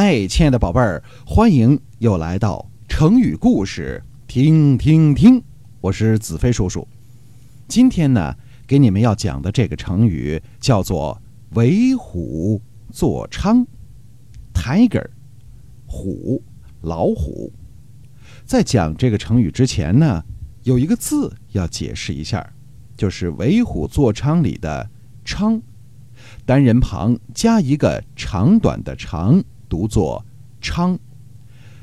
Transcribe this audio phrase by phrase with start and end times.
[0.00, 5.42] 嗨，亲爱的宝贝儿，欢迎又来到成语故事，听听听。
[5.80, 6.86] 我是子飞叔叔。
[7.66, 8.32] 今天呢，
[8.64, 11.20] 给你们要讲的这个成语叫做
[11.54, 12.62] “为虎
[12.92, 13.66] 作伥”。
[14.54, 15.04] Tiger，
[15.84, 16.40] 虎，
[16.82, 17.52] 老虎。
[18.44, 20.22] 在讲这个成语之前呢，
[20.62, 22.48] 有一个字要解释一下，
[22.96, 24.88] 就是“为虎作伥”里的
[25.26, 25.60] “伥”，
[26.46, 29.42] 单人旁加一个长短的“长”。
[29.68, 30.24] 读作
[30.62, 30.98] “伥”，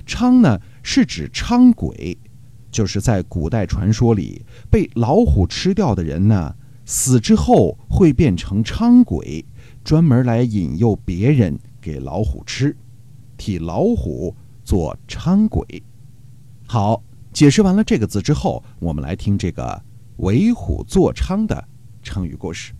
[0.06, 2.18] 伥呢是指伥鬼，
[2.72, 9.46] 就是在古代传说里被老虎吃掉的人呢，死之后会变成伥鬼，
[9.84, 12.76] 专门来引诱别人给老虎吃，
[13.38, 15.82] 替老虎做伥鬼。
[16.68, 19.82] 好，解释完了这个字之后，我们来听这个
[20.18, 21.68] “为虎作伥”的
[22.04, 22.74] 成语故事。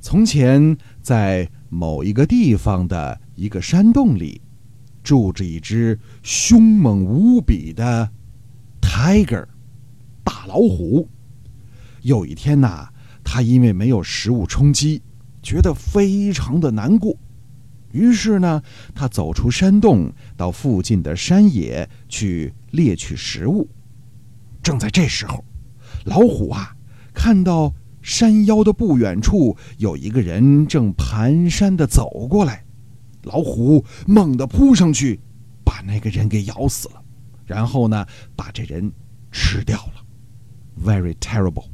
[0.00, 3.20] 从前，在某一个地方的。
[3.36, 4.40] 一个山洞里，
[5.04, 8.10] 住着一只凶猛无比的
[8.80, 9.46] tiger
[10.24, 11.08] 大老虎。
[12.02, 12.88] 有一天呐，
[13.22, 15.02] 他因为没有食物充饥，
[15.42, 17.16] 觉得非常的难过。
[17.92, 18.62] 于是呢，
[18.94, 23.68] 他走出山洞，到附近的山野去猎取食物。
[24.62, 25.44] 正在这时候，
[26.04, 26.76] 老虎啊，
[27.14, 32.65] 看到山腰的不远处有一个人正蹒跚的走过来。
[33.26, 35.20] 老虎猛地扑上去，
[35.64, 37.02] 把那个人给咬死了，
[37.44, 38.90] 然后呢，把这人
[39.32, 41.66] 吃掉了，very terrible。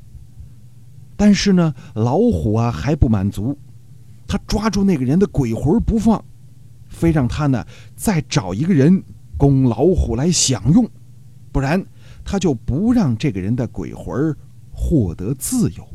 [1.14, 3.56] 但是呢，老虎啊还不满足，
[4.26, 6.24] 他抓住那个人的鬼魂不放，
[6.88, 7.64] 非让他呢
[7.94, 9.02] 再找一个人
[9.36, 10.88] 供老虎来享用，
[11.52, 11.84] 不然
[12.24, 14.34] 他就不让这个人的鬼魂
[14.72, 15.86] 获得自由。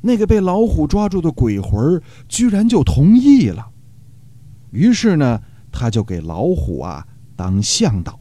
[0.00, 3.72] 那个被老虎抓住的鬼魂居然就同意了。
[4.78, 5.42] 于是呢，
[5.72, 7.04] 他就给老虎啊
[7.34, 8.20] 当向导，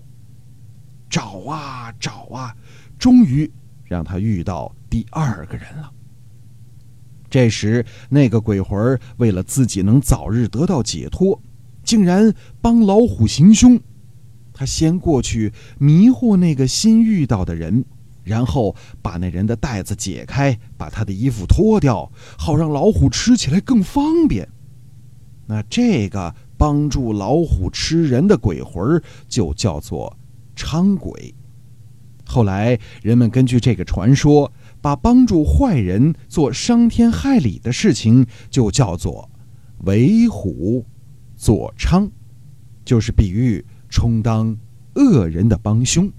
[1.07, 2.55] 找啊找啊，
[2.97, 3.47] 终于
[3.83, 5.91] 让他遇到第二个人了。
[7.29, 11.39] 这时，那个鬼魂为了自己能早日得到解脱，
[11.83, 13.79] 竟然帮老虎行凶。
[14.51, 17.85] 他先过去迷惑那个新遇到的人，
[18.23, 24.49] 然后把那人的袋子解开，把他的衣服脱掉，好让老虎吃起来更方便。
[25.49, 30.17] 那这个帮助老虎吃人的鬼魂就叫做
[30.55, 31.33] 伥鬼。
[32.25, 34.51] 后来人们根据这个传说，
[34.81, 39.29] 把帮助坏人做伤天害理的事情就叫做
[39.85, 40.85] 为虎
[41.37, 42.09] 作伥，
[42.83, 44.57] 就是比喻充当
[44.95, 46.11] 恶人的帮凶。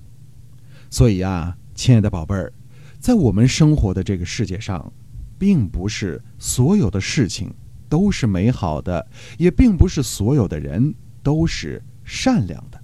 [0.88, 2.50] 所以啊，亲爱的宝贝儿，
[2.98, 4.90] 在我们生活的这个世界上，
[5.38, 7.52] 并不是所有的事情。
[7.88, 9.06] 都是美好的，
[9.38, 12.80] 也并不是所有的人都是善良的。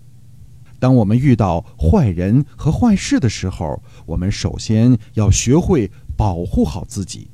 [0.78, 7.28] 当我们遇到坏人和坏事的时候，我们首先要学会保护好自己，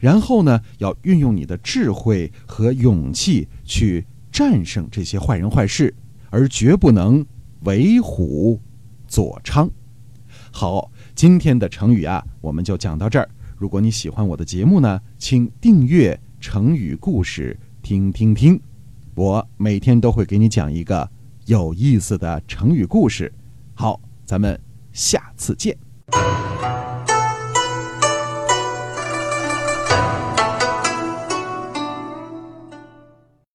[0.00, 5.94] 然后呢，要运用你的智慧和勇气去战胜这些坏人坏事，
[6.30, 7.24] 而绝不能
[7.60, 8.60] 为虎
[9.06, 9.70] 作伥。
[10.50, 13.28] 好，今天的成语啊，我们就讲到这儿。
[13.56, 16.18] 如果你喜欢我的节目呢，请订阅。
[16.40, 18.60] 成语故事，听听听，
[19.14, 21.08] 我每天都会给你讲一个
[21.46, 23.32] 有意思的成语故事。
[23.74, 24.58] 好，咱们
[24.92, 25.76] 下次见。